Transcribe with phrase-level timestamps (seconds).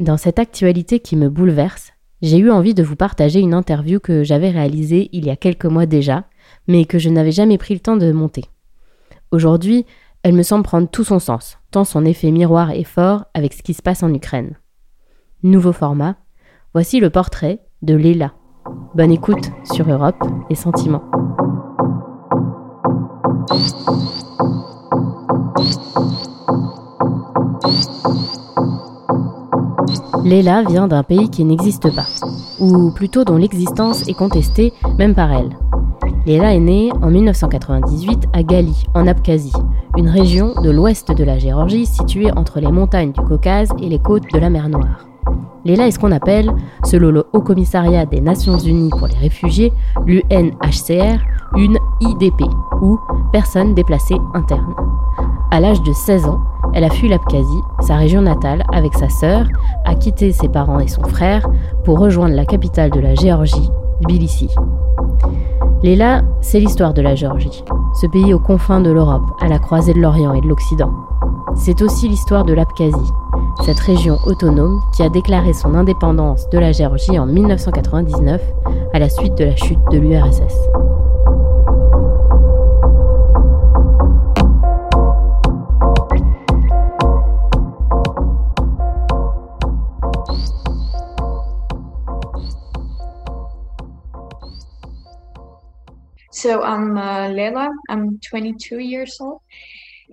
[0.00, 4.24] Dans cette actualité qui me bouleverse, j'ai eu envie de vous partager une interview que
[4.24, 6.24] j'avais réalisée il y a quelques mois déjà,
[6.66, 8.44] mais que je n'avais jamais pris le temps de monter.
[9.30, 9.86] Aujourd'hui,
[10.24, 13.62] elle me semble prendre tout son sens, tant son effet miroir est fort avec ce
[13.62, 14.58] qui se passe en Ukraine.
[15.44, 16.16] Nouveau format,
[16.72, 18.32] voici le portrait de Léla.
[18.96, 21.04] Bonne écoute sur Europe et Sentiments.
[30.24, 32.06] Léla vient d'un pays qui n'existe pas,
[32.58, 35.50] ou plutôt dont l'existence est contestée même par elle.
[36.24, 39.52] Léla est née en 1998 à Gali, en Abkhazie,
[39.98, 43.98] une région de l'ouest de la Géorgie située entre les montagnes du Caucase et les
[43.98, 45.06] côtes de la mer Noire.
[45.66, 46.50] Léla est ce qu'on appelle,
[46.84, 49.74] selon le Haut Commissariat des Nations Unies pour les réfugiés,
[50.06, 51.18] l'UNHCR,
[51.56, 52.44] une IDP,
[52.80, 52.98] ou
[53.30, 54.74] personne déplacée interne.
[55.50, 56.40] À l'âge de 16 ans,
[56.74, 59.46] elle a fui l'Abkhazie, sa région natale, avec sa sœur,
[59.84, 61.48] a quitté ses parents et son frère
[61.84, 63.70] pour rejoindre la capitale de la Géorgie,
[64.02, 64.48] Tbilissi.
[65.82, 67.64] Léla, c'est l'histoire de la Géorgie,
[68.00, 70.92] ce pays aux confins de l'Europe, à la croisée de l'Orient et de l'Occident.
[71.56, 73.12] C'est aussi l'histoire de l'Abkhazie,
[73.64, 78.40] cette région autonome qui a déclaré son indépendance de la Géorgie en 1999
[78.92, 80.83] à la suite de la chute de l'URSS.
[96.44, 97.70] So I'm uh, Leila.
[97.88, 99.40] I'm 22 years old,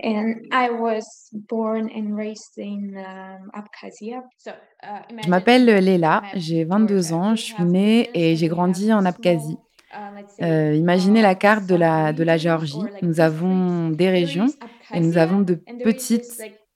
[0.02, 1.04] and I was
[1.50, 4.22] born and raised in um, Abkhazia.
[4.38, 9.04] So, uh, Je m'appelle Leila, j'ai 22 ans, je suis née et j'ai grandi en
[9.04, 9.58] Abkhazie.
[9.94, 9.98] uh,
[10.42, 12.80] Euh, imaginez la carte de la, de la Géorgie.
[13.02, 14.48] Nous avons des régions
[14.94, 16.32] et nous avons de petites,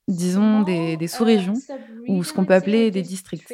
[0.08, 1.54] disons, des, des sous-régions
[2.08, 3.52] ou ce qu'on peut appeler des districts.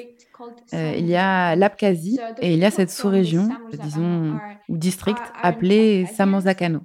[0.74, 3.50] Euh, il y a l'Abkhazie et il y a cette sous-région,
[3.82, 4.38] disons,
[4.70, 6.82] ou district appelé Samorzakano.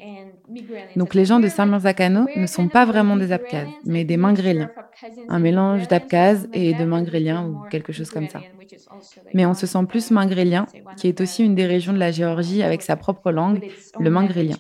[0.94, 4.71] Donc les gens de Samorzakano ne sont pas vraiment des Abkhazes, mais des Mingréliens.
[5.28, 8.43] Un mélange d'Abkhazes et de Mingréliens ou quelque chose comme ça.
[9.34, 10.66] Mais on se sent plus Mingrélien,
[10.97, 13.65] qui est aussi une des régions de la Géorgie avec sa propre langue,
[13.99, 14.56] le Mingrélien.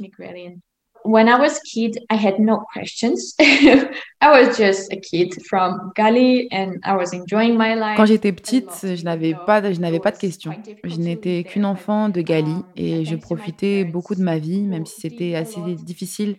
[1.06, 3.34] When I was kid, I had no questions.
[3.40, 7.96] I was just a kid from Gali and I was enjoying my life.
[7.96, 10.52] Quand j'étais petite, je n'avais pas, de- je n'avais pas de questions.
[10.84, 15.00] Je n'étais qu'une enfant de Gali et je profitais beaucoup de ma vie, même si
[15.00, 16.36] c'était assez difficile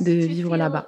[0.00, 0.86] de vivre là-bas.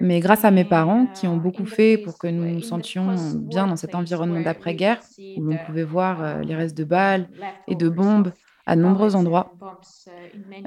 [0.00, 3.66] Mais grâce à mes parents, qui ont beaucoup fait pour que nous nous sentions bien
[3.66, 5.00] dans cet environnement d'après-guerre,
[5.36, 7.28] où l'on pouvait voir euh, les restes de balles
[7.68, 8.32] et de bombes
[8.66, 9.56] à de nombreux endroits,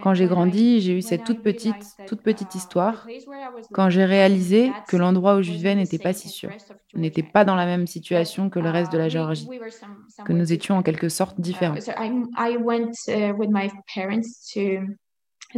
[0.00, 3.12] quand j'ai grandi, j'ai eu cette toute petite, toute petite histoire
[3.72, 6.52] quand j'ai réalisé que l'endroit où je vivais n'était pas si sûr,
[6.94, 9.52] n'était pas dans la même situation que le reste de la Géorgie,
[10.24, 11.80] que nous étions en quelque sorte différents.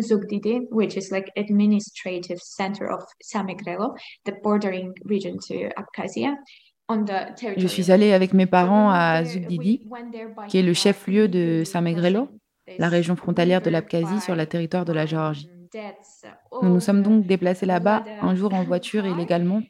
[0.01, 3.95] Zugdidi, which is like administrative center of Samegrelo,
[4.25, 6.37] the bordering region to Abkhazia.
[6.89, 9.83] On the Je territory suis allée avec mes parents à Zugdidi,
[10.49, 12.29] qui est le chef-lieu de Samegrelo,
[12.79, 15.51] la région frontalière de l'Abkhazie sur le territoire de la Géorgie.
[15.75, 19.61] um, Nous nous sommes donc déplacés là-bas un jour en voiture illégalement,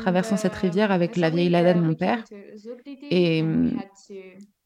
[0.00, 2.24] traversant cette rivière avec la vieille Lada de mon père.
[3.10, 3.46] Et to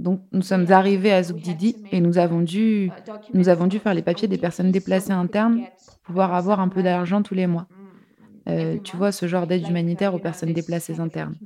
[0.00, 2.94] donc nous sommes arrivés à Zugdidi et nous avons dû,
[3.34, 6.68] nous avons dû faire les papiers des personnes so déplacées internes pour pouvoir avoir un
[6.68, 7.68] peu d'argent tous les mois.
[7.70, 11.36] mm, Euh, tu vois, ce genre d'aide humanitaire aux personnes déplacées internes.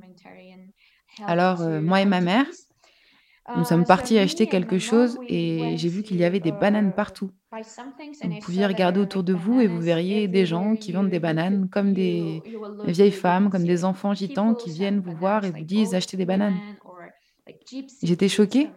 [1.27, 2.45] Alors, euh, moi et ma mère,
[3.55, 6.93] nous sommes so partis acheter quelque chose et j'ai vu qu'il y avait des bananes
[6.93, 7.31] partout.
[7.51, 11.67] Vous pouviez regarder autour de vous et vous verriez des gens qui vendent des bananes
[11.71, 12.43] comme des,
[12.85, 15.95] vieilles femmes, comme des enfants gitans qui people viennent vous voir et vous disent old
[15.95, 16.57] acheter des bananes.
[18.03, 18.69] J'étais choquée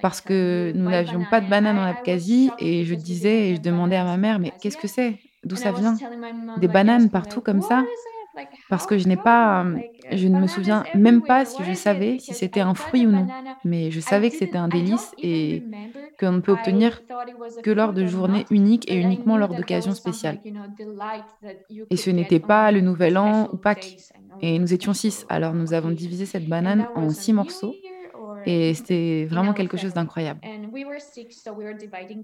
[0.00, 3.96] parce que nous n'avions pas de bananes en Abkhazie et je disais et je demandais
[3.96, 5.18] à ma mère, mais qu'est-ce que c'est?
[5.44, 5.94] D'où ça vient?
[6.58, 7.84] Des bananes partout comme ça.
[8.70, 11.74] Parce que je n'ai pas, Like uh, je ne me souviens même pas si je
[11.74, 13.26] savais si c'était un fruit ou non.
[13.64, 15.62] Mais je savais que c'était un délice et
[16.18, 17.02] remember qu'on ne peut obtenir
[17.62, 20.40] que lors de journées uniques et uniquement lors d'occasions spéciales.
[21.90, 23.96] Et ce n'était pas le Nouvel An ou Pâques.
[24.40, 27.74] Et nous étions six, alors nous avons divisé cette banane en six morceaux
[28.46, 30.40] et c'était vraiment quelque chose d'incroyable.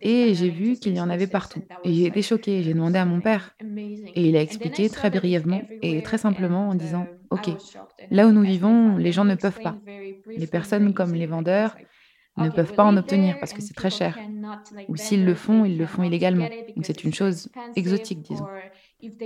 [0.00, 1.62] Et j'ai vu qu'il y en avait partout.
[1.84, 2.62] Et j'ai été choquée.
[2.62, 3.54] J'ai demandé à mon père.
[4.14, 7.50] Et il a expliqué très brièvement et très simplement en disant, OK,
[8.10, 9.76] là où nous vivons, les gens ne peuvent pas.
[10.26, 11.76] Les personnes comme les vendeurs
[12.38, 14.18] ne peuvent pas en obtenir parce que c'est très cher.
[14.88, 16.48] Ou s'ils le font, ils le font illégalement.
[16.74, 18.46] Donc c'est une chose exotique, disons.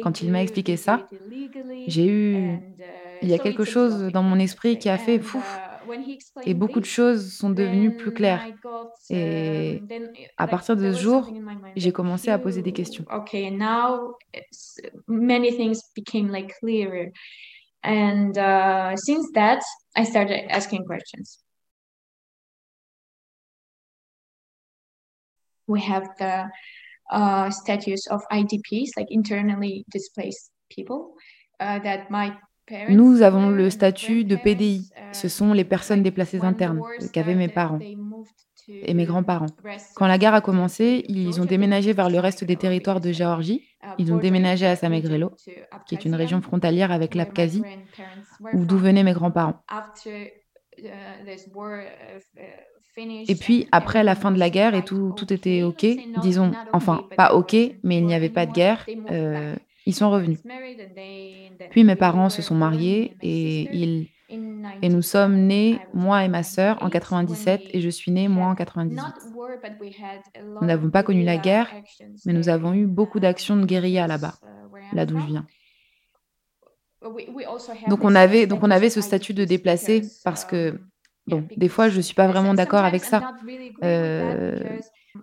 [0.02, 1.06] Quand il m'a expliqué ça,
[1.86, 2.58] j'ai eu...
[3.22, 5.18] Il y a quelque chose dans mon esprit qui a fait...
[5.18, 5.40] Fou,
[6.44, 8.46] et beaucoup de choses sont devenues plus claires.
[9.10, 11.30] Et uh, à partir de ce jour,
[11.76, 13.04] j'ai commencé à poser des questions.
[13.10, 14.14] Okay, now
[15.06, 17.12] many things became like clearer.
[17.84, 19.60] And uh, since that,
[19.96, 21.41] I started asking questions.
[25.68, 26.50] We have the
[27.10, 31.14] uh, status of IDPs, like internally displaced people,
[31.60, 32.34] uh, that might
[32.88, 34.90] Nous avons le statut de PDI.
[35.12, 36.80] Ce sont les personnes déplacées internes
[37.12, 37.80] qu'avaient mes parents
[38.68, 39.50] et mes grands-parents.
[39.96, 43.68] Quand la guerre a commencé, ils ont déménagé vers le reste des territoires de Géorgie.
[43.98, 45.32] Ils ont déménagé à Samegrelo,
[45.86, 47.62] qui est une région frontalière avec l'Abkhazie,
[48.52, 49.62] où d'où venaient mes grands-parents.
[53.28, 55.86] Et puis, après la fin de la guerre et tout, tout était OK,
[56.16, 58.86] disons, enfin, pas OK, mais il n'y avait pas de guerre.
[59.10, 59.54] Euh,
[59.86, 60.38] ils sont revenus.
[61.70, 64.08] Puis mes parents se sont mariés et, ils,
[64.82, 68.48] et nous sommes nés, moi et ma sœur, en 97 et je suis née, moi,
[68.48, 69.22] en 98.
[70.60, 71.68] Nous n'avons pas connu la guerre,
[72.24, 74.38] mais nous avons eu beaucoup d'actions de guérilla là-bas,
[74.92, 75.48] là d'où je viens.
[77.88, 80.78] Donc on, avait, donc on avait ce statut de déplacé parce que,
[81.26, 83.32] bon, des fois, je ne suis pas vraiment d'accord avec ça.
[83.84, 84.58] Euh,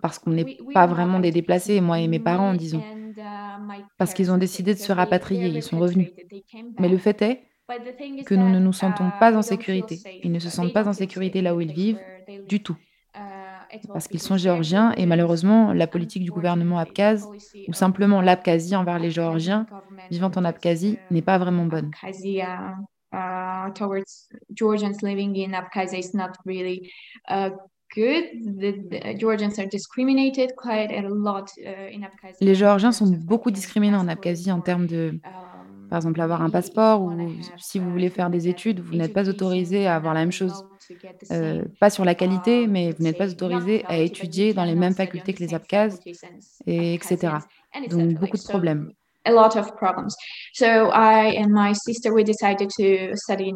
[0.02, 2.82] parce qu'on n'est pas vraiment des déplacés, moi et mes parents, disons
[3.98, 6.10] parce qu'ils ont décidé de se rapatrier, ils sont revenus.
[6.78, 7.42] Mais le fait est
[8.24, 10.02] que nous ne nous sentons pas en sécurité.
[10.22, 12.00] Ils ne se sentent pas en sécurité là où ils vivent,
[12.46, 12.76] du tout.
[13.92, 17.28] Parce qu'ils sont géorgiens et malheureusement, la politique du gouvernement abkhaze,
[17.68, 19.66] ou simplement l'Abkhazie envers les Géorgiens
[20.10, 21.90] vivant en Abkhazie, n'est pas vraiment bonne.
[32.40, 35.39] Les Géorgiens sont beaucoup discriminés en Abkhazie en termes de, um,
[35.90, 37.12] par exemple, avoir un passeport ou
[37.58, 40.64] si vous voulez faire des études, vous n'êtes pas autorisé à avoir la même chose.
[41.30, 44.94] Euh, pas sur la qualité, mais vous n'êtes pas autorisé à étudier dans les mêmes
[44.94, 46.00] facultés que les Abkhazes,
[46.66, 47.34] et etc.
[47.90, 48.92] Donc beaucoup de problèmes.
[49.26, 50.14] A lot of problems.
[50.54, 53.52] So I and my sister we decided to study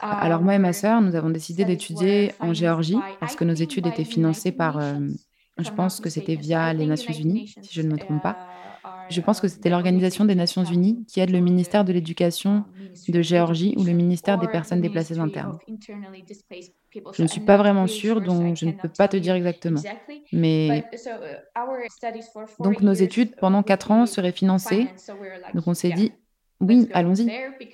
[0.00, 3.86] alors moi et ma sœur, nous avons décidé d'étudier en Géorgie parce que nos études
[3.86, 4.98] étaient financées par, euh,
[5.56, 8.36] je pense que c'était via les Nations Unies, si je ne me trompe pas.
[9.08, 12.64] Je pense que c'était l'Organisation des Nations Unies qui aide le ministère de l'Éducation
[13.08, 15.58] de Géorgie ou le ministère des Personnes déplacées internes.
[17.12, 19.80] Je ne suis pas vraiment sûre, donc je ne peux pas te dire exactement.
[20.32, 20.84] Mais
[22.60, 24.88] donc nos études pendant quatre ans seraient financées.
[25.54, 26.12] Donc on s'est dit,
[26.60, 27.30] oui, allons-y,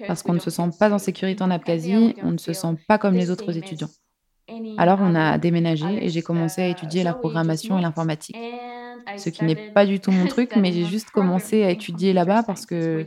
[0.07, 2.99] parce qu'on ne se sent pas en sécurité en Abkhazie, on ne se sent pas
[2.99, 3.91] comme les autres étudiants.
[4.77, 8.37] Alors on a déménagé et j'ai commencé à étudier la programmation et l'informatique,
[9.17, 12.43] ce qui n'est pas du tout mon truc, mais j'ai juste commencé à étudier là-bas
[12.45, 13.05] parce que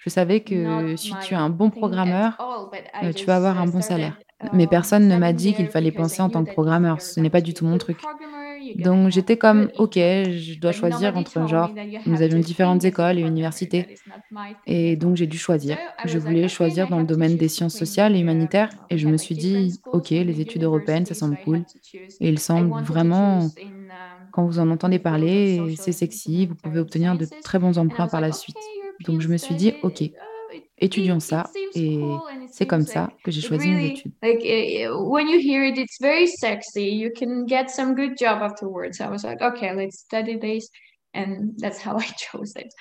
[0.00, 2.40] je savais que si tu es un bon programmeur,
[3.02, 4.18] euh, tu vas avoir un bon salaire.
[4.52, 7.40] Mais personne ne m'a dit qu'il fallait penser en tant que programmeur, ce n'est pas
[7.40, 8.10] du tout mon truc.
[8.74, 11.74] Donc j'étais comme, ok, je dois choisir entre genre,
[12.06, 13.88] nous avions différentes écoles et universités.
[14.66, 15.78] Et donc j'ai dû choisir.
[16.04, 18.70] Je voulais choisir dans le domaine des sciences sociales et humanitaires.
[18.90, 21.64] Et je me suis dit, ok, les études européennes, ça semble cool.
[22.20, 23.50] Et il semble vraiment,
[24.32, 28.20] quand vous en entendez parler, c'est sexy, vous pouvez obtenir de très bons emplois par
[28.20, 28.56] la suite.
[29.06, 30.02] Donc je me suis dit, ok,
[30.78, 31.50] étudions ça.
[31.74, 32.00] Et
[32.50, 34.12] c'est comme ça que j'ai choisi mes études.
[34.22, 34.42] Like
[34.90, 36.90] when you hear it, it's very sexy.
[36.90, 39.00] You can get some good job afterwards.
[39.00, 40.68] I was like, okay, let's study this,
[41.14, 42.72] and that's how I chose it.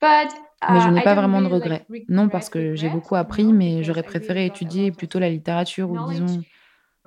[0.00, 0.30] But
[0.68, 1.86] mais je uh, n'ai pas vraiment de regrets.
[2.08, 6.42] Non, parce que j'ai beaucoup appris, mais j'aurais préféré étudier plutôt la littérature ou disons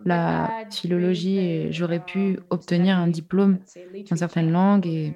[0.05, 3.59] la philologie et j'aurais pu obtenir un diplôme
[4.09, 5.13] dans certaines langues et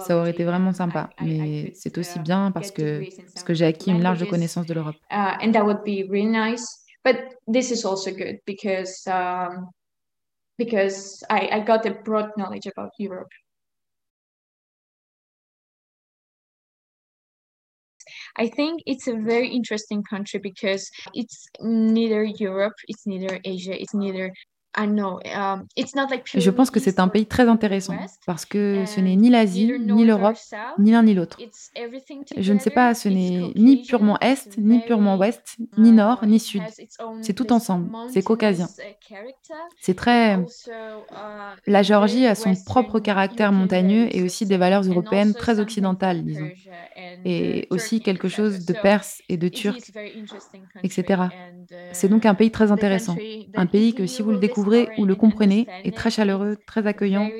[0.00, 3.02] ça aurait été vraiment sympa, mais c'est aussi bien parce que,
[3.34, 4.96] parce que j'ai acquis une large connaissance de l'Europe.
[5.10, 6.64] And that would be really nice.
[7.04, 7.16] But
[7.46, 9.70] this is also good because, um,
[10.58, 13.30] because I, I got a broad knowledge about Europe.
[18.36, 23.94] I think it's a very interesting country because it's neither Europe, it's neither Asia, it's
[23.94, 24.32] neither
[24.76, 30.04] je pense que c'est un pays très intéressant parce que ce n'est ni l'Asie, ni
[30.04, 30.36] l'Europe,
[30.78, 31.38] ni l'un ni l'autre.
[32.36, 36.26] Je ne sais pas, ce n'est ni purement Est, ni purement Ouest, ni uh, Nord,
[36.26, 36.62] ni Sud.
[37.22, 38.68] C'est tout ensemble, c'est caucasien.
[39.10, 39.14] Uh,
[39.80, 40.36] c'est très...
[40.36, 40.44] Uh,
[41.66, 46.50] La Géorgie a son propre caractère montagneux et aussi des valeurs européennes très occidentales, disons.
[47.24, 49.92] Et aussi quelque chose de perse et de turc,
[50.82, 51.24] etc.
[51.92, 53.16] C'est donc un pays très intéressant.
[53.54, 54.63] Un pays que si vous le découvrez,
[54.98, 57.30] ou le comprenez, est très chaleureux, très accueillant,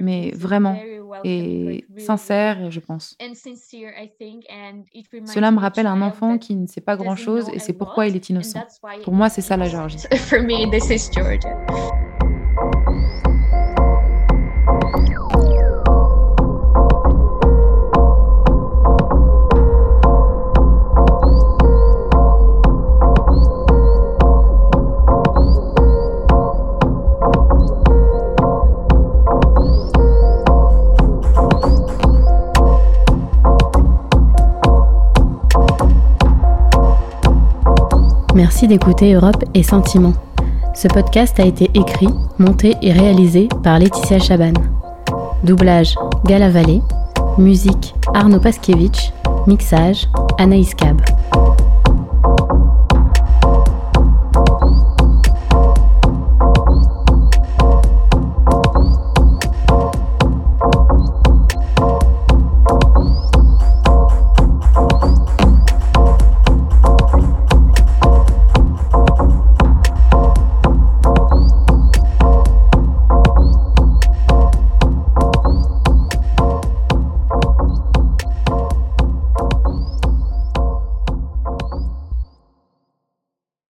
[0.00, 0.80] mais vraiment,
[1.24, 3.16] et sincère, je pense.
[5.26, 8.30] Cela me rappelle un enfant qui ne sait pas grand-chose et c'est pourquoi il est
[8.30, 8.62] innocent.
[9.04, 9.98] Pour moi, c'est ça la Géorgie.
[38.66, 40.12] D'écouter Europe et Sentiments.
[40.74, 44.52] Ce podcast a été écrit, monté et réalisé par Laetitia Chaban.
[45.44, 45.94] Doublage
[46.26, 46.82] Gala Vallée.
[47.38, 49.12] Musique Arnaud Paskiewicz.
[49.46, 50.06] Mixage
[50.38, 51.00] Anaïs Cab.